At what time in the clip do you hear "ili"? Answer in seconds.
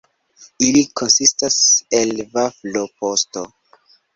0.67-0.81